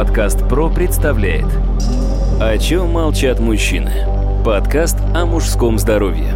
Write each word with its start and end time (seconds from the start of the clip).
Подкаст 0.00 0.48
ПРО 0.48 0.70
представляет 0.70 1.44
О 2.40 2.56
чем 2.56 2.88
молчат 2.88 3.38
мужчины? 3.38 3.92
Подкаст 4.42 4.96
о 5.14 5.26
мужском 5.26 5.78
здоровье 5.78 6.32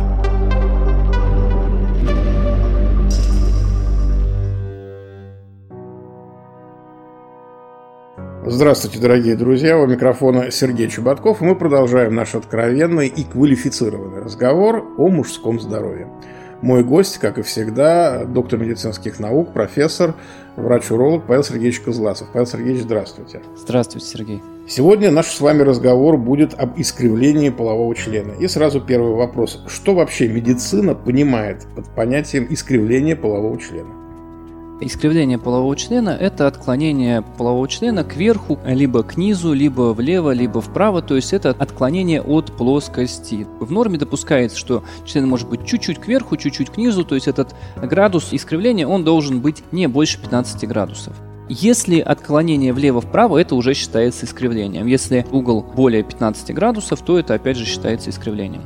Здравствуйте, 8.45 8.98
дорогие 8.98 9.35
друзья! 9.35 9.79
У 9.79 9.86
микрофона 9.86 10.50
Сергей 10.50 10.90
Чеботков, 10.90 11.40
и 11.40 11.46
мы 11.46 11.57
продолжаем 11.57 12.14
наш 12.14 12.35
откровенный 12.35 13.08
и 13.08 13.25
квалифицированный 13.25 14.21
разговор 14.21 14.85
о 14.99 15.08
мужском 15.08 15.58
здоровье. 15.58 16.11
Мой 16.62 16.82
гость, 16.82 17.18
как 17.18 17.39
и 17.39 17.43
всегда, 17.43 18.25
доктор 18.25 18.59
медицинских 18.59 19.18
наук, 19.18 19.53
профессор, 19.53 20.14
врач-уролог 20.57 21.27
Павел 21.27 21.43
Сергеевич 21.43 21.80
Козласов. 21.80 22.29
Павел 22.32 22.46
Сергеевич, 22.46 22.82
здравствуйте. 22.82 23.43
Здравствуйте, 23.57 24.07
Сергей. 24.07 24.43
Сегодня 24.67 25.11
наш 25.11 25.27
с 25.27 25.40
вами 25.40 25.63
разговор 25.63 26.17
будет 26.17 26.54
об 26.54 26.80
искривлении 26.80 27.50
полового 27.50 27.94
члена. 27.94 28.32
И 28.32 28.49
сразу 28.49 28.80
первый 28.80 29.14
вопрос. 29.14 29.63
Что 29.67 29.94
вообще 29.94 30.29
медицина 30.29 30.94
понимает 30.94 31.67
под 31.75 31.94
понятием 31.94 32.47
искривления 32.48 33.16
полового 33.16 33.58
члена? 33.58 34.03
Искривление 34.86 35.38
полового 35.38 35.74
члена– 35.77 36.11
это 36.20 36.47
отклонение 36.47 37.22
полового 37.38 37.66
члена 37.66 38.05
кверху, 38.05 38.58
либо 38.66 39.02
к 39.02 39.16
низу, 39.16 39.55
либо 39.55 39.94
влево, 39.94 40.33
либо 40.33 40.60
вправо, 40.60 41.00
то 41.00 41.16
есть 41.16 41.33
это 41.33 41.56
отклонение 41.58 42.20
от 42.20 42.52
плоскости. 42.52 43.47
В 43.60 43.72
норме 43.72 43.97
допускается, 43.97 44.58
что 44.58 44.84
член 45.06 45.27
может 45.27 45.48
быть 45.48 45.64
чуть-чуть 45.64 45.98
кверху, 45.98 46.36
чуть-чуть 46.36 46.69
к 46.69 46.77
низу, 46.77 47.02
то 47.02 47.14
есть 47.14 47.28
этот 47.28 47.55
градус 47.80 48.28
искривления, 48.33 48.86
он 48.86 49.05
должен 49.05 49.41
быть 49.41 49.64
не 49.72 49.86
больше 49.86 50.20
15 50.20 50.69
градусов. 50.69 51.14
Если 51.48 52.00
отклонение 52.00 52.74
влево-вправо, 52.74 53.38
это 53.38 53.54
уже 53.54 53.72
считается 53.72 54.26
искривлением. 54.26 54.86
Если 54.86 55.24
угол 55.32 55.62
более 55.62 56.02
15 56.02 56.54
градусов, 56.54 57.00
то 57.00 57.19
это 57.19 57.32
опять 57.32 57.56
же 57.56 57.64
считается 57.64 58.10
искривлением. 58.10 58.62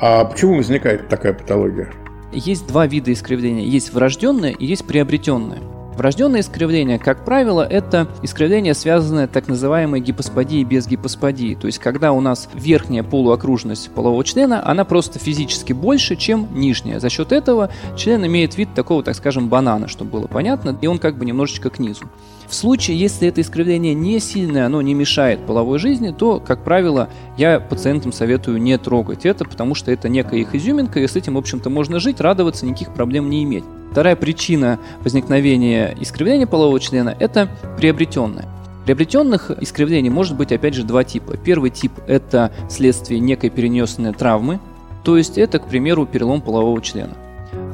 А 0.00 0.24
почему 0.24 0.56
возникает 0.56 1.08
такая 1.08 1.32
патология? 1.32 1.92
Есть 2.32 2.66
два 2.66 2.86
вида 2.86 3.12
искривления. 3.12 3.64
Есть 3.64 3.92
врожденное 3.92 4.50
и 4.50 4.66
есть 4.66 4.86
приобретенное. 4.86 5.60
Врожденное 5.96 6.40
искривление, 6.40 6.98
как 6.98 7.24
правило, 7.24 7.62
это 7.62 8.06
искривление, 8.22 8.74
связанное 8.74 9.26
так 9.26 9.48
называемой 9.48 10.00
гипосподией 10.00 10.64
без 10.64 10.86
гипосподии. 10.86 11.54
То 11.54 11.68
есть, 11.68 11.78
когда 11.78 12.12
у 12.12 12.20
нас 12.20 12.50
верхняя 12.52 13.02
полуокружность 13.02 13.90
полового 13.90 14.22
члена, 14.22 14.66
она 14.68 14.84
просто 14.84 15.18
физически 15.18 15.72
больше, 15.72 16.14
чем 16.16 16.48
нижняя. 16.52 17.00
За 17.00 17.08
счет 17.08 17.32
этого 17.32 17.70
член 17.96 18.26
имеет 18.26 18.58
вид 18.58 18.74
такого, 18.74 19.02
так 19.02 19.14
скажем, 19.14 19.48
банана, 19.48 19.88
чтобы 19.88 20.10
было 20.10 20.26
понятно, 20.26 20.76
и 20.78 20.86
он 20.86 20.98
как 20.98 21.16
бы 21.16 21.24
немножечко 21.24 21.70
к 21.70 21.78
низу. 21.78 22.04
В 22.46 22.54
случае, 22.54 22.98
если 22.98 23.26
это 23.28 23.40
искривление 23.40 23.94
не 23.94 24.20
сильное, 24.20 24.66
оно 24.66 24.82
не 24.82 24.92
мешает 24.92 25.46
половой 25.46 25.78
жизни, 25.78 26.14
то, 26.16 26.40
как 26.40 26.62
правило, 26.62 27.08
я 27.38 27.58
пациентам 27.58 28.12
советую 28.12 28.60
не 28.60 28.76
трогать 28.76 29.24
это, 29.24 29.46
потому 29.46 29.74
что 29.74 29.90
это 29.90 30.10
некая 30.10 30.40
их 30.40 30.54
изюминка, 30.54 31.00
и 31.00 31.06
с 31.08 31.16
этим, 31.16 31.34
в 31.34 31.38
общем-то, 31.38 31.70
можно 31.70 32.00
жить, 32.00 32.20
радоваться, 32.20 32.66
никаких 32.66 32.92
проблем 32.92 33.30
не 33.30 33.42
иметь. 33.42 33.64
Вторая 33.90 34.16
причина 34.16 34.78
возникновения 35.02 35.96
искривления 36.00 36.46
полового 36.46 36.78
члена– 36.80 37.16
это 37.18 37.48
приобретенное. 37.78 38.46
Приобретенных 38.84 39.50
искривлений 39.50 40.10
может 40.10 40.36
быть, 40.36 40.52
опять 40.52 40.74
же, 40.74 40.84
два 40.84 41.02
типа. 41.02 41.36
Первый 41.36 41.70
тип– 41.70 41.92
это 42.06 42.52
следствие 42.68 43.20
некой 43.20 43.50
перенесенной 43.50 44.12
травмы, 44.12 44.60
то 45.02 45.16
есть 45.16 45.38
это, 45.38 45.58
к 45.58 45.66
примеру, 45.66 46.06
перелом 46.06 46.40
полового 46.40 46.80
члена 46.80 47.14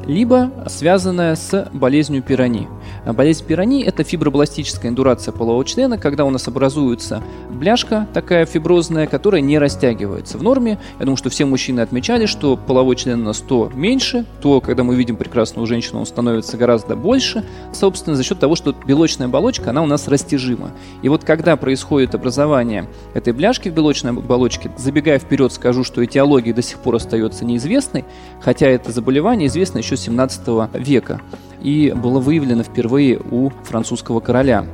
либо 0.06 0.50
связанная 0.66 1.34
с 1.36 1.68
болезнью 1.72 2.22
пирони. 2.22 2.68
Болезнь 3.04 3.44
пирони– 3.44 3.82
это 3.84 4.04
фибробластическая 4.04 4.90
индурация 4.90 5.32
полового 5.32 5.64
члена, 5.64 5.98
когда 5.98 6.24
у 6.24 6.30
нас 6.30 6.46
образуется 6.46 7.22
бляшка 7.50 8.06
такая 8.12 8.46
фиброзная, 8.46 9.06
которая 9.08 9.40
не 9.40 9.58
растягивается. 9.58 10.38
В 10.38 10.42
норме, 10.42 10.78
я 10.98 11.04
думаю, 11.04 11.16
что 11.16 11.28
все 11.28 11.44
мужчины 11.44 11.80
отмечали, 11.80 12.26
что 12.26 12.56
половой 12.56 12.94
член 12.94 13.24
на 13.24 13.32
100 13.32 13.72
меньше, 13.74 14.24
то, 14.40 14.60
когда 14.60 14.84
мы 14.84 14.94
видим 14.94 15.16
прекрасную 15.16 15.66
женщину, 15.66 16.00
он 16.00 16.06
становится 16.06 16.56
гораздо 16.56 16.94
больше, 16.94 17.44
собственно, 17.72 18.14
за 18.14 18.22
счет 18.22 18.38
того, 18.38 18.54
что 18.54 18.74
белочная 18.86 19.26
оболочка, 19.26 19.70
она 19.70 19.82
у 19.82 19.86
нас 19.86 20.06
растяжима. 20.06 20.70
И 21.02 21.08
вот 21.08 21.24
когда 21.24 21.56
происходит 21.56 22.14
образование 22.14 22.88
этой 23.14 23.32
бляшки 23.32 23.68
в 23.68 23.74
белочной 23.74 24.12
оболочке, 24.12 24.70
забегая 24.76 25.18
вперед, 25.18 25.52
скажу, 25.52 25.82
что 25.82 26.04
этиология 26.04 26.54
до 26.54 26.62
сих 26.62 26.78
пор 26.78 26.96
остается 26.96 27.44
неизвестной, 27.44 28.04
хотя 28.40 28.68
это 28.68 28.92
заболевание 28.92 29.48
известно 29.48 29.78
еще 29.78 29.96
17 29.96 30.70
века 30.74 31.20
и 31.62 31.92
было 31.92 32.20
выявлено 32.20 32.62
впервые 32.62 33.18
у 33.30 33.50
французского 33.64 34.20
короля. 34.20 34.66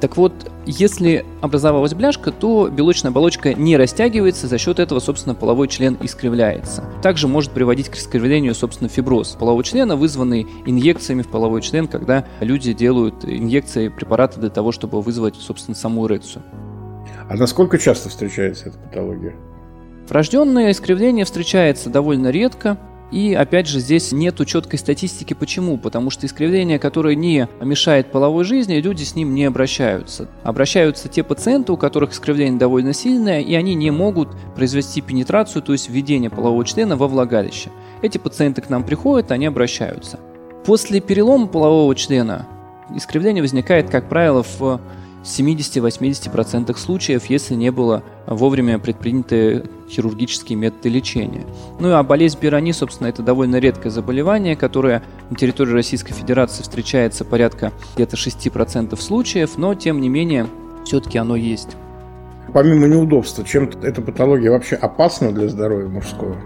Так 0.00 0.16
вот, 0.16 0.32
если 0.64 1.26
образовалась 1.42 1.92
бляшка, 1.92 2.32
то 2.32 2.68
белочная 2.68 3.10
оболочка 3.10 3.52
не 3.52 3.76
растягивается, 3.76 4.46
за 4.46 4.56
счет 4.56 4.78
этого, 4.78 4.98
собственно, 4.98 5.34
половой 5.34 5.68
член 5.68 5.98
искривляется. 6.00 6.84
Также 7.02 7.28
может 7.28 7.50
приводить 7.50 7.90
к 7.90 7.96
искривлению, 7.96 8.54
собственно, 8.54 8.88
фиброз 8.88 9.36
полового 9.38 9.62
члена, 9.62 9.96
вызванный 9.96 10.46
инъекциями 10.64 11.20
в 11.20 11.28
половой 11.28 11.60
член, 11.60 11.86
когда 11.86 12.24
люди 12.40 12.72
делают 12.72 13.24
инъекции 13.24 13.88
препарата 13.88 14.40
для 14.40 14.48
того, 14.48 14.72
чтобы 14.72 15.02
вызвать, 15.02 15.36
собственно, 15.36 15.74
саму 15.74 16.06
эрекцию. 16.06 16.42
А 17.28 17.36
насколько 17.36 17.76
часто 17.76 18.08
встречается 18.08 18.70
эта 18.70 18.78
патология? 18.78 19.34
Врожденное 20.08 20.72
искривление 20.72 21.24
встречается 21.24 21.90
довольно 21.90 22.30
редко, 22.30 22.78
и 23.10 23.34
опять 23.34 23.66
же 23.66 23.80
здесь 23.80 24.12
нету 24.12 24.44
четкой 24.44 24.78
статистики. 24.78 25.34
Почему? 25.34 25.78
Потому 25.78 26.10
что 26.10 26.26
искривление, 26.26 26.78
которое 26.78 27.14
не 27.14 27.48
мешает 27.60 28.12
половой 28.12 28.44
жизни, 28.44 28.74
люди 28.74 29.02
с 29.02 29.16
ним 29.16 29.34
не 29.34 29.44
обращаются. 29.44 30.28
Обращаются 30.42 31.08
те 31.08 31.22
пациенты, 31.22 31.72
у 31.72 31.76
которых 31.76 32.12
искривление 32.12 32.58
довольно 32.58 32.92
сильное, 32.92 33.40
и 33.40 33.54
они 33.54 33.74
не 33.74 33.90
могут 33.90 34.28
произвести 34.54 35.00
пенетрацию, 35.00 35.62
то 35.62 35.72
есть 35.72 35.88
введение 35.88 36.30
полового 36.30 36.64
члена 36.64 36.96
во 36.96 37.08
влагалище. 37.08 37.70
Эти 38.02 38.18
пациенты 38.18 38.62
к 38.62 38.70
нам 38.70 38.84
приходят, 38.84 39.32
они 39.32 39.46
обращаются. 39.46 40.20
После 40.64 41.00
перелома 41.00 41.46
полового 41.46 41.94
члена 41.94 42.46
искривление 42.94 43.42
возникает, 43.42 43.90
как 43.90 44.08
правило, 44.08 44.42
в 44.42 44.80
70-80% 45.22 46.76
случаев, 46.76 47.26
если 47.26 47.54
не 47.54 47.70
было 47.70 48.02
вовремя 48.26 48.78
предприняты 48.78 49.64
хирургические 49.88 50.56
методы 50.56 50.88
лечения. 50.88 51.44
Ну 51.78 51.92
а 51.92 52.02
болезнь 52.02 52.38
Пирони, 52.38 52.72
собственно, 52.72 53.08
это 53.08 53.22
довольно 53.22 53.56
редкое 53.56 53.90
заболевание, 53.90 54.56
которое 54.56 55.02
на 55.28 55.36
территории 55.36 55.72
Российской 55.72 56.14
Федерации 56.14 56.62
встречается 56.62 57.24
порядка 57.24 57.72
где-то 57.96 58.16
6% 58.16 59.00
случаев, 59.00 59.58
но 59.58 59.74
тем 59.74 60.00
не 60.00 60.08
менее 60.08 60.46
все-таки 60.84 61.18
оно 61.18 61.36
есть. 61.36 61.76
Помимо 62.52 62.86
неудобства, 62.88 63.44
чем 63.44 63.70
эта 63.82 64.00
патология 64.02 64.50
вообще 64.50 64.76
опасна 64.76 65.32
для 65.32 65.48
здоровья 65.48 65.88
мужского? 65.88 66.36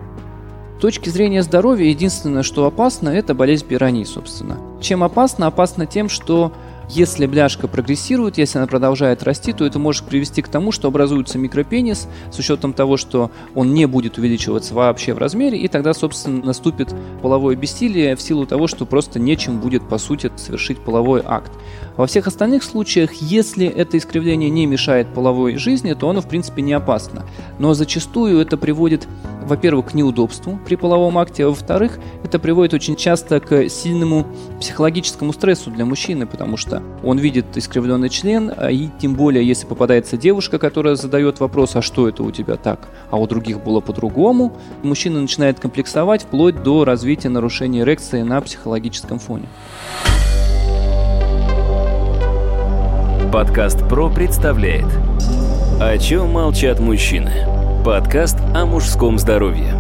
С 0.79 0.81
точки 0.81 1.09
зрения 1.09 1.43
здоровья, 1.43 1.87
единственное, 1.87 2.43
что 2.43 2.67
опасно, 2.67 3.09
это 3.09 3.35
болезнь 3.35 3.65
Пирони, 3.67 4.05
собственно. 4.05 4.59
Чем 4.83 5.03
опасно? 5.03 5.47
Опасно 5.47 5.87
тем, 5.87 6.11
что 6.11 6.53
если 6.89 7.27
бляшка 7.27 7.69
прогрессирует, 7.69 8.39
если 8.39 8.59
она 8.59 8.67
продолжает 8.67 9.23
расти, 9.23 9.53
то 9.53 9.65
это 9.65 9.79
может 9.79 10.05
привести 10.05 10.43
к 10.43 10.49
тому, 10.49 10.73
что 10.73 10.89
образуется 10.89 11.39
микропенис 11.39 12.09
с 12.31 12.39
учетом 12.39 12.73
того, 12.73 12.97
что 12.97 13.31
он 13.55 13.75
не 13.75 13.87
будет 13.87 14.19
увеличиваться 14.19 14.75
вообще 14.75 15.15
в 15.15 15.19
размере, 15.19 15.59
и 15.59 15.69
тогда, 15.69 15.95
собственно, 15.95 16.45
наступит 16.45 16.95
половое 17.23 17.57
бессилие 17.57 18.17
в 18.17 18.23
силу 18.23 18.47
того, 18.47 18.67
что 18.67 18.87
просто 18.87 19.19
нечем 19.19 19.61
будет, 19.61 19.89
по 19.89 19.99
сути, 19.99 20.31
совершить 20.37 20.79
половой 20.79 21.23
акт. 21.25 21.53
Во 21.97 22.07
всех 22.07 22.27
остальных 22.27 22.65
случаях, 22.65 23.13
если 23.15 23.67
это 23.67 23.97
искривление 23.97 24.51
не 24.51 24.67
мешает 24.67 25.07
половой 25.15 25.57
жизни, 25.57 25.95
то 25.95 26.11
оно, 26.11 26.21
в 26.21 26.29
принципе, 26.29 26.61
не 26.63 26.73
опасно. 26.73 27.25
Но 27.59 27.73
зачастую 27.75 28.41
это 28.41 28.57
приводит, 28.57 29.07
во-первых, 29.47 29.87
к 29.87 29.95
неудобству 29.95 30.59
при 30.65 30.77
половом 30.77 31.19
акте, 31.19 31.45
а 31.45 31.49
во-вторых, 31.49 31.99
это 32.23 32.39
приводит 32.39 32.75
очень 32.75 32.97
часто 32.97 33.41
к 33.41 33.69
сильному 33.69 34.27
психологическому 34.61 35.33
стрессу 35.33 35.71
для 35.71 35.85
мужчины, 35.85 36.27
потому 36.27 36.57
что 36.57 36.83
он 37.03 37.19
видит 37.19 37.57
искривленный 37.57 38.09
член, 38.09 38.53
а 38.57 38.71
и 38.71 38.89
тем 38.99 39.15
более, 39.15 39.47
если 39.47 39.67
попадается 39.67 40.17
девушка, 40.17 40.59
которая 40.59 40.97
задает 40.97 41.41
вопрос, 41.41 41.77
а 41.77 41.83
что 41.83 42.09
это 42.09 42.23
у 42.23 42.31
тебя 42.31 42.57
так, 42.57 42.89
а 43.11 43.19
у 43.19 43.27
других 43.27 43.63
было 43.63 43.81
по-другому, 43.81 44.57
мужчина 44.83 45.21
начинает 45.21 45.61
комплексовать 45.61 46.23
вплоть 46.23 46.63
до 46.63 46.85
развития 46.85 47.29
нарушения 47.29 47.81
эрекции 47.81 48.23
на 48.23 48.41
психологическом 48.41 49.19
фоне. 49.19 49.49
Подкаст 53.33 53.81
ПРО 53.89 54.11
представляет 54.11 54.87
О 55.81 55.99
чем 55.99 56.31
молчат 56.31 56.79
мужчины? 56.79 57.64
Подкаст 57.85 58.39
о 58.55 58.65
мужском 58.65 59.19
здоровье 59.19 59.75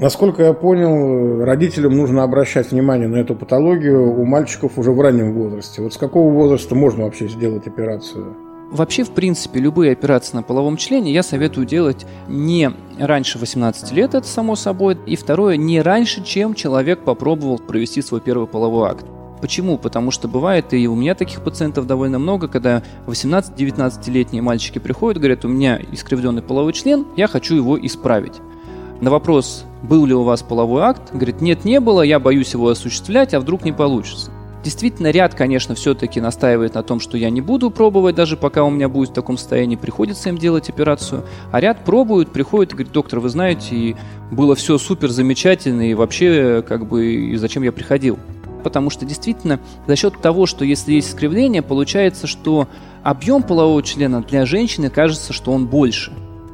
Насколько 0.00 0.42
я 0.42 0.54
понял, 0.54 1.44
родителям 1.44 1.96
нужно 1.96 2.24
обращать 2.24 2.72
внимание 2.72 3.06
на 3.06 3.18
эту 3.18 3.36
патологию 3.36 4.12
у 4.12 4.24
мальчиков 4.24 4.76
уже 4.76 4.90
в 4.90 5.00
раннем 5.00 5.34
возрасте. 5.34 5.82
Вот 5.82 5.94
с 5.94 5.98
какого 5.98 6.32
возраста 6.32 6.74
можно 6.74 7.04
вообще 7.04 7.28
сделать 7.28 7.68
операцию? 7.68 8.36
Вообще, 8.72 9.04
в 9.04 9.10
принципе, 9.10 9.60
любые 9.60 9.92
операции 9.92 10.34
на 10.34 10.42
половом 10.42 10.76
члене 10.76 11.12
я 11.12 11.22
советую 11.22 11.64
делать 11.64 12.06
не 12.26 12.72
раньше 12.98 13.38
18 13.38 13.92
лет, 13.92 14.16
это 14.16 14.26
само 14.26 14.56
собой, 14.56 14.98
и 15.06 15.14
второе, 15.14 15.56
не 15.56 15.80
раньше, 15.80 16.24
чем 16.24 16.54
человек 16.54 17.04
попробовал 17.04 17.60
провести 17.60 18.02
свой 18.02 18.20
первый 18.20 18.48
половой 18.48 18.90
акт. 18.90 19.06
Почему? 19.42 19.76
Потому 19.76 20.12
что 20.12 20.28
бывает, 20.28 20.72
и 20.72 20.86
у 20.86 20.94
меня 20.94 21.16
таких 21.16 21.42
пациентов 21.42 21.88
довольно 21.88 22.20
много, 22.20 22.46
когда 22.46 22.84
18-19-летние 23.08 24.40
мальчики 24.40 24.78
приходят, 24.78 25.18
говорят, 25.18 25.44
у 25.44 25.48
меня 25.48 25.80
искривленный 25.90 26.42
половой 26.42 26.72
член, 26.72 27.06
я 27.16 27.26
хочу 27.26 27.56
его 27.56 27.76
исправить. 27.84 28.34
На 29.00 29.10
вопрос, 29.10 29.64
был 29.82 30.06
ли 30.06 30.14
у 30.14 30.22
вас 30.22 30.44
половой 30.44 30.82
акт, 30.82 31.12
говорит, 31.12 31.40
нет, 31.40 31.64
не 31.64 31.80
было, 31.80 32.02
я 32.02 32.20
боюсь 32.20 32.52
его 32.52 32.68
осуществлять, 32.68 33.34
а 33.34 33.40
вдруг 33.40 33.64
не 33.64 33.72
получится. 33.72 34.30
Действительно, 34.62 35.10
ряд, 35.10 35.34
конечно, 35.34 35.74
все-таки 35.74 36.20
настаивает 36.20 36.74
на 36.74 36.84
том, 36.84 37.00
что 37.00 37.18
я 37.18 37.28
не 37.28 37.40
буду 37.40 37.72
пробовать, 37.72 38.14
даже 38.14 38.36
пока 38.36 38.62
у 38.62 38.70
меня 38.70 38.88
будет 38.88 39.08
в 39.08 39.12
таком 39.12 39.36
состоянии, 39.36 39.74
приходится 39.74 40.28
им 40.28 40.38
делать 40.38 40.68
операцию. 40.68 41.24
А 41.50 41.60
ряд 41.60 41.84
пробуют, 41.84 42.30
приходят 42.30 42.74
и 42.74 42.76
говорят, 42.76 42.92
доктор, 42.92 43.18
вы 43.18 43.28
знаете, 43.28 43.74
и 43.74 43.96
было 44.30 44.54
все 44.54 44.78
супер 44.78 45.10
замечательно, 45.10 45.90
и 45.90 45.94
вообще, 45.94 46.62
как 46.62 46.86
бы, 46.86 47.06
и 47.06 47.36
зачем 47.38 47.64
я 47.64 47.72
приходил? 47.72 48.20
Потому 48.62 48.90
что 48.90 49.04
действительно, 49.04 49.60
за 49.86 49.96
счет 49.96 50.20
того, 50.20 50.46
что 50.46 50.64
если 50.64 50.92
есть 50.92 51.10
искривление, 51.10 51.62
получается, 51.62 52.26
что 52.26 52.68
объем 53.02 53.42
полового 53.42 53.82
члена 53.82 54.22
для 54.22 54.46
женщины 54.46 54.90
кажется, 54.90 55.32
что 55.32 55.52
он 55.52 55.66
больше 55.66 56.12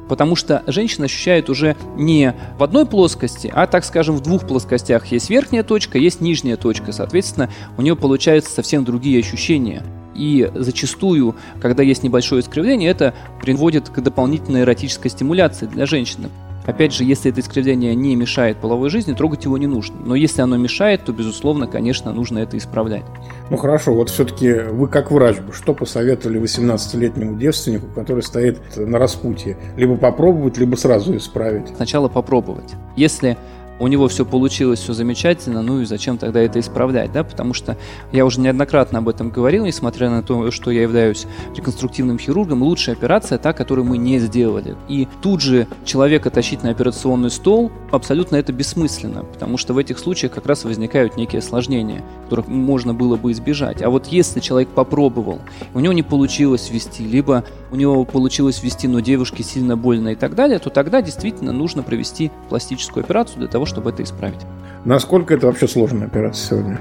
потому 0.09 0.35
что 0.35 0.63
женщина 0.67 1.05
ощущает 1.05 1.49
уже 1.49 1.77
не 1.95 2.33
в 2.57 2.63
одной 2.63 2.85
плоскости, 2.85 3.49
а, 3.53 3.67
так 3.67 3.85
скажем, 3.85 4.17
в 4.17 4.21
двух 4.21 4.45
плоскостях. 4.45 5.05
Есть 5.07 5.29
верхняя 5.29 5.63
точка, 5.63 5.99
есть 5.99 6.19
нижняя 6.19 6.57
точка. 6.57 6.91
Соответственно, 6.91 7.49
у 7.77 7.81
нее 7.83 7.95
получаются 7.95 8.51
совсем 8.51 8.83
другие 8.83 9.19
ощущения. 9.19 9.83
И 10.15 10.51
зачастую, 10.53 11.35
когда 11.61 11.83
есть 11.83 12.03
небольшое 12.03 12.41
искривление, 12.41 12.89
это 12.89 13.13
приводит 13.41 13.87
к 13.89 14.01
дополнительной 14.01 14.61
эротической 14.61 15.09
стимуляции 15.11 15.67
для 15.67 15.85
женщины. 15.85 16.29
Опять 16.65 16.93
же, 16.93 17.03
если 17.03 17.31
это 17.31 17.41
искривление 17.41 17.95
не 17.95 18.15
мешает 18.15 18.57
половой 18.57 18.89
жизни, 18.89 19.13
трогать 19.13 19.45
его 19.45 19.57
не 19.57 19.67
нужно. 19.67 19.95
Но 20.05 20.15
если 20.15 20.41
оно 20.41 20.57
мешает, 20.57 21.05
то, 21.05 21.11
безусловно, 21.11 21.67
конечно, 21.67 22.11
нужно 22.13 22.39
это 22.39 22.57
исправлять. 22.57 23.03
Ну 23.49 23.57
хорошо, 23.57 23.93
вот 23.93 24.09
все-таки 24.09 24.53
вы 24.53 24.87
как 24.87 25.11
врач 25.11 25.39
бы, 25.39 25.53
что 25.53 25.73
посоветовали 25.73 26.39
18-летнему 26.39 27.37
девственнику, 27.37 27.87
который 27.95 28.21
стоит 28.21 28.59
на 28.75 28.99
распутье? 28.99 29.57
Либо 29.77 29.95
попробовать, 29.95 30.57
либо 30.57 30.75
сразу 30.75 31.15
исправить? 31.17 31.69
Сначала 31.75 32.07
попробовать. 32.07 32.75
Если 32.95 33.37
у 33.79 33.87
него 33.87 34.07
все 34.07 34.25
получилось, 34.25 34.79
все 34.79 34.93
замечательно, 34.93 35.61
ну 35.61 35.81
и 35.81 35.85
зачем 35.85 36.17
тогда 36.17 36.41
это 36.41 36.59
исправлять, 36.59 37.11
да, 37.11 37.23
потому 37.23 37.53
что 37.53 37.77
я 38.11 38.25
уже 38.25 38.41
неоднократно 38.41 38.99
об 38.99 39.09
этом 39.09 39.29
говорил, 39.29 39.65
несмотря 39.65 40.09
на 40.09 40.21
то, 40.21 40.51
что 40.51 40.71
я 40.71 40.81
являюсь 40.81 41.25
реконструктивным 41.55 42.19
хирургом, 42.19 42.63
лучшая 42.63 42.95
операция 42.95 43.37
та, 43.37 43.53
которую 43.53 43.85
мы 43.85 43.97
не 43.97 44.19
сделали. 44.19 44.75
И 44.87 45.07
тут 45.21 45.41
же 45.41 45.67
человека 45.85 46.29
тащить 46.29 46.63
на 46.63 46.71
операционный 46.71 47.29
стол 47.29 47.71
абсолютно 47.91 48.35
это 48.35 48.51
бессмысленно, 48.51 49.23
потому 49.23 49.57
что 49.57 49.73
в 49.73 49.77
этих 49.77 49.99
случаях 49.99 50.33
как 50.33 50.45
раз 50.45 50.65
возникают 50.65 51.17
некие 51.17 51.39
осложнения, 51.39 52.03
которых 52.23 52.47
можно 52.47 52.93
было 52.93 53.15
бы 53.15 53.31
избежать. 53.31 53.81
А 53.81 53.89
вот 53.89 54.07
если 54.07 54.39
человек 54.39 54.69
попробовал, 54.69 55.39
у 55.73 55.79
него 55.79 55.93
не 55.93 56.03
получилось 56.03 56.69
ввести, 56.69 57.03
либо 57.03 57.43
у 57.71 57.75
него 57.75 58.03
получилось 58.03 58.61
ввести, 58.61 58.87
но 58.87 58.99
девушке 58.99 59.43
сильно 59.43 59.77
больно 59.77 60.09
и 60.09 60.15
так 60.15 60.35
далее, 60.35 60.59
то 60.59 60.69
тогда 60.69 61.01
действительно 61.01 61.51
нужно 61.51 61.83
провести 61.83 62.31
пластическую 62.49 63.03
операцию 63.03 63.39
для 63.39 63.47
того, 63.47 63.65
чтобы 63.69 63.91
это 63.91 64.03
исправить. 64.03 64.41
Насколько 64.83 65.35
это 65.35 65.47
вообще 65.47 65.67
сложная 65.67 66.07
операция 66.07 66.57
сегодня? 66.57 66.79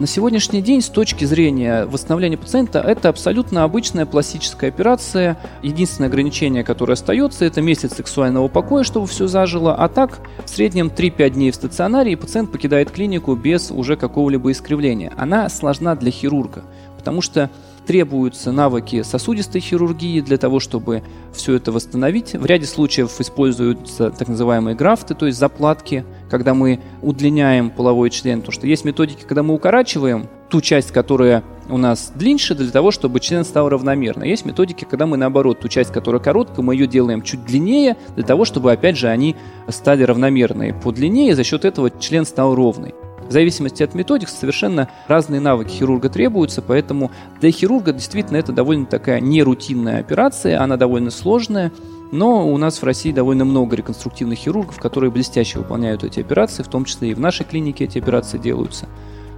На 0.00 0.06
сегодняшний 0.06 0.62
день, 0.62 0.80
с 0.80 0.88
точки 0.88 1.26
зрения 1.26 1.84
восстановления 1.84 2.38
пациента, 2.38 2.80
это 2.80 3.10
абсолютно 3.10 3.64
обычная 3.64 4.06
пластическая 4.06 4.70
операция. 4.70 5.36
Единственное 5.62 6.08
ограничение, 6.08 6.64
которое 6.64 6.94
остается, 6.94 7.44
это 7.44 7.60
месяц 7.60 7.96
сексуального 7.96 8.48
покоя, 8.48 8.82
чтобы 8.82 9.06
все 9.06 9.26
зажило. 9.26 9.74
А 9.74 9.88
так, 9.88 10.20
в 10.46 10.48
среднем 10.48 10.88
3-5 10.88 11.30
дней 11.30 11.50
в 11.50 11.54
стационаре, 11.54 12.12
и 12.12 12.16
пациент 12.16 12.50
покидает 12.50 12.90
клинику 12.90 13.34
без 13.34 13.70
уже 13.70 13.96
какого-либо 13.96 14.50
искривления. 14.52 15.12
Она 15.18 15.50
сложна 15.50 15.94
для 15.96 16.10
хирурга, 16.10 16.62
потому 16.96 17.20
что 17.20 17.50
требуются 17.86 18.52
навыки 18.52 19.02
сосудистой 19.02 19.60
хирургии 19.60 20.20
для 20.20 20.38
того, 20.38 20.60
чтобы 20.60 21.02
все 21.32 21.54
это 21.54 21.72
восстановить. 21.72 22.34
В 22.34 22.46
ряде 22.46 22.66
случаев 22.66 23.20
используются 23.20 24.10
так 24.10 24.28
называемые 24.28 24.76
графты, 24.76 25.14
то 25.14 25.26
есть 25.26 25.38
заплатки, 25.38 26.04
когда 26.30 26.54
мы 26.54 26.80
удлиняем 27.02 27.70
половой 27.70 28.10
член. 28.10 28.40
Потому 28.40 28.52
что 28.52 28.66
есть 28.66 28.84
методики, 28.84 29.24
когда 29.26 29.42
мы 29.42 29.54
укорачиваем 29.54 30.28
ту 30.50 30.60
часть, 30.60 30.90
которая 30.90 31.44
у 31.68 31.76
нас 31.76 32.12
длиннее, 32.14 32.56
для 32.56 32.70
того, 32.70 32.90
чтобы 32.90 33.20
член 33.20 33.44
стал 33.44 33.68
равномерно. 33.68 34.24
Есть 34.24 34.44
методики, 34.44 34.84
когда 34.84 35.06
мы 35.06 35.16
наоборот, 35.16 35.60
ту 35.60 35.68
часть, 35.68 35.92
которая 35.92 36.20
короткая, 36.20 36.64
мы 36.64 36.74
ее 36.74 36.86
делаем 36.86 37.22
чуть 37.22 37.44
длиннее, 37.44 37.96
для 38.16 38.24
того, 38.24 38.44
чтобы 38.44 38.72
опять 38.72 38.96
же 38.96 39.08
они 39.08 39.36
стали 39.68 40.02
равномерные 40.02 40.74
по 40.74 40.92
длине, 40.92 41.30
и 41.30 41.32
за 41.32 41.44
счет 41.44 41.64
этого 41.64 41.90
член 41.90 42.24
стал 42.24 42.54
ровный. 42.54 42.94
В 43.30 43.32
зависимости 43.32 43.84
от 43.84 43.94
методик 43.94 44.28
совершенно 44.28 44.88
разные 45.06 45.40
навыки 45.40 45.68
хирурга 45.68 46.08
требуются, 46.08 46.62
поэтому 46.62 47.12
для 47.40 47.52
хирурга 47.52 47.92
действительно 47.92 48.38
это 48.38 48.50
довольно 48.50 48.86
такая 48.86 49.20
нерутинная 49.20 50.00
операция, 50.00 50.60
она 50.60 50.76
довольно 50.76 51.12
сложная, 51.12 51.70
но 52.10 52.48
у 52.48 52.56
нас 52.56 52.82
в 52.82 52.84
России 52.84 53.12
довольно 53.12 53.44
много 53.44 53.76
реконструктивных 53.76 54.36
хирургов, 54.36 54.80
которые 54.80 55.12
блестяще 55.12 55.60
выполняют 55.60 56.02
эти 56.02 56.18
операции, 56.18 56.64
в 56.64 56.68
том 56.68 56.84
числе 56.84 57.12
и 57.12 57.14
в 57.14 57.20
нашей 57.20 57.46
клинике 57.46 57.84
эти 57.84 57.98
операции 57.98 58.36
делаются. 58.36 58.88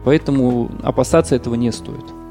Поэтому 0.07 0.71
опасаться 0.83 1.37
этого 1.37 1.55
не 1.55 1.71
стоит. 1.71 2.22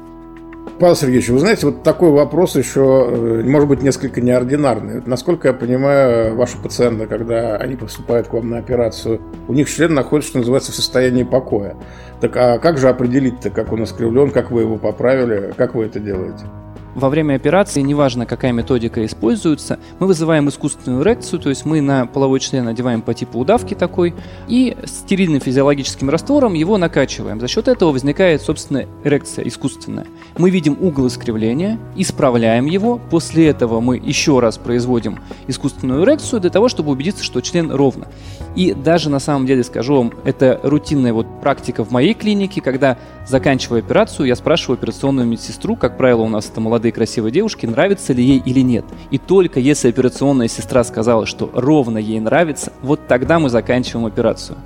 Павел 0.82 0.96
Сергеевич, 0.96 1.28
вы 1.28 1.38
знаете, 1.38 1.66
вот 1.66 1.84
такой 1.84 2.10
вопрос 2.10 2.56
еще, 2.56 3.06
э, 3.08 3.42
может 3.44 3.68
быть, 3.68 3.82
несколько 3.82 4.20
неординарный. 4.20 5.00
Насколько 5.06 5.46
я 5.46 5.54
понимаю, 5.54 6.34
ваши 6.34 6.60
пациенты, 6.60 7.06
когда 7.06 7.56
они 7.56 7.76
поступают 7.76 8.26
к 8.26 8.32
вам 8.32 8.50
на 8.50 8.58
операцию, 8.58 9.20
у 9.46 9.52
них 9.52 9.70
член 9.70 9.94
находится, 9.94 10.30
что 10.30 10.38
называется, 10.40 10.72
в 10.72 10.74
состоянии 10.74 11.22
покоя. 11.22 11.76
Так 12.20 12.36
а 12.36 12.58
как 12.58 12.78
же 12.78 12.88
определить-то, 12.88 13.50
как 13.50 13.72
он 13.72 13.84
искривлен, 13.84 14.32
как 14.32 14.50
вы 14.50 14.62
его 14.62 14.76
поправили, 14.76 15.54
как 15.56 15.76
вы 15.76 15.84
это 15.84 16.00
делаете? 16.00 16.46
Во 16.94 17.08
время 17.08 17.34
операции, 17.34 17.80
неважно 17.80 18.26
какая 18.26 18.52
методика 18.52 19.04
используется, 19.04 19.78
мы 19.98 20.06
вызываем 20.06 20.48
искусственную 20.48 21.02
эрекцию, 21.02 21.40
то 21.40 21.48
есть 21.48 21.64
мы 21.64 21.80
на 21.80 22.06
половой 22.06 22.40
член 22.40 22.64
надеваем 22.64 23.02
по 23.02 23.14
типу 23.14 23.38
удавки 23.38 23.74
такой 23.74 24.14
и 24.48 24.76
стерильным 24.84 25.40
физиологическим 25.40 26.10
раствором 26.10 26.54
его 26.54 26.78
накачиваем. 26.78 27.40
За 27.40 27.48
счет 27.48 27.68
этого 27.68 27.92
возникает, 27.92 28.42
собственно, 28.42 28.86
эрекция 29.04 29.46
искусственная. 29.46 30.06
Мы 30.36 30.50
видим 30.50 30.76
угол 30.80 31.06
искривления, 31.06 31.78
исправляем 31.96 32.66
его, 32.66 33.00
после 33.10 33.48
этого 33.48 33.80
мы 33.80 33.96
еще 33.96 34.40
раз 34.40 34.58
производим 34.58 35.18
искусственную 35.48 36.04
эрекцию 36.04 36.40
для 36.40 36.50
того, 36.50 36.68
чтобы 36.68 36.90
убедиться, 36.92 37.24
что 37.24 37.40
член 37.40 37.70
ровно. 37.70 38.08
И 38.54 38.74
даже 38.74 39.08
на 39.08 39.18
самом 39.18 39.46
деле 39.46 39.64
скажу 39.64 39.96
вам, 39.96 40.12
это 40.24 40.60
рутинная 40.62 41.12
вот 41.12 41.26
практика 41.40 41.84
в 41.84 41.90
моей 41.90 42.14
клинике, 42.14 42.60
когда 42.60 42.98
заканчиваю 43.26 43.80
операцию, 43.80 44.26
я 44.26 44.36
спрашиваю 44.36 44.76
операционную 44.76 45.26
медсестру, 45.26 45.76
как 45.76 45.96
правило, 45.96 46.22
у 46.22 46.28
нас 46.28 46.50
это 46.50 46.60
молодые 46.82 46.92
красивые 46.92 47.30
девушки, 47.30 47.64
нравится 47.64 48.12
ли 48.12 48.24
ей 48.24 48.42
или 48.44 48.58
нет. 48.58 48.84
И 49.12 49.18
только 49.18 49.60
если 49.60 49.88
операционная 49.88 50.48
сестра 50.48 50.82
сказала, 50.82 51.26
что 51.26 51.48
ровно 51.54 51.96
ей 51.96 52.18
нравится, 52.18 52.72
вот 52.82 53.06
тогда 53.06 53.38
мы 53.38 53.50
заканчиваем 53.50 54.06
операцию. 54.06 54.58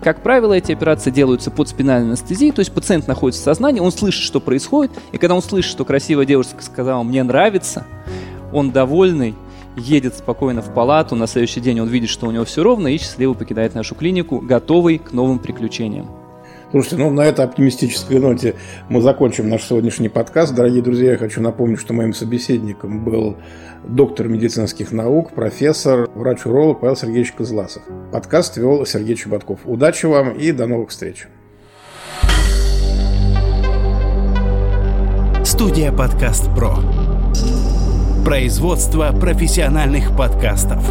Как 0.00 0.22
правило, 0.22 0.52
эти 0.52 0.70
операции 0.70 1.10
делаются 1.10 1.50
под 1.50 1.68
спинальной 1.68 2.10
анестезией, 2.10 2.52
то 2.52 2.60
есть 2.60 2.70
пациент 2.70 3.08
находится 3.08 3.42
в 3.42 3.44
сознании, 3.44 3.80
он 3.80 3.90
слышит, 3.90 4.22
что 4.22 4.38
происходит, 4.38 4.92
и 5.10 5.18
когда 5.18 5.34
он 5.34 5.42
слышит, 5.42 5.72
что 5.72 5.84
красивая 5.84 6.26
девушка 6.26 6.62
сказала 6.62 7.02
«мне 7.02 7.24
нравится», 7.24 7.84
он 8.52 8.70
довольный, 8.70 9.34
едет 9.76 10.14
спокойно 10.14 10.62
в 10.62 10.72
палату, 10.72 11.16
на 11.16 11.26
следующий 11.26 11.60
день 11.60 11.80
он 11.80 11.88
видит, 11.88 12.08
что 12.08 12.28
у 12.28 12.30
него 12.30 12.44
все 12.44 12.62
ровно, 12.62 12.86
и 12.86 12.98
счастливо 12.98 13.34
покидает 13.34 13.74
нашу 13.74 13.96
клинику, 13.96 14.38
готовый 14.38 14.98
к 14.98 15.12
новым 15.12 15.40
приключениям. 15.40 16.06
Слушайте, 16.74 16.96
ну 16.96 17.10
на 17.10 17.20
этой 17.20 17.44
оптимистической 17.44 18.18
ноте 18.18 18.56
мы 18.88 19.00
закончим 19.00 19.48
наш 19.48 19.62
сегодняшний 19.62 20.08
подкаст. 20.08 20.56
Дорогие 20.56 20.82
друзья, 20.82 21.12
я 21.12 21.16
хочу 21.16 21.40
напомнить, 21.40 21.78
что 21.78 21.94
моим 21.94 22.12
собеседником 22.12 23.04
был 23.04 23.36
доктор 23.84 24.26
медицинских 24.26 24.90
наук, 24.90 25.30
профессор, 25.34 26.10
врач-уролог 26.16 26.80
Павел 26.80 26.96
Сергеевич 26.96 27.30
Козласов. 27.30 27.84
Подкаст 28.10 28.56
вел 28.56 28.84
Сергей 28.86 29.14
Чеботков. 29.14 29.60
Удачи 29.66 30.06
вам 30.06 30.32
и 30.32 30.50
до 30.50 30.66
новых 30.66 30.90
встреч. 30.90 31.28
Студия 35.44 35.92
«Подкаст 35.92 36.52
Про». 36.56 36.78
Производство 38.24 39.12
профессиональных 39.16 40.16
подкастов. 40.16 40.84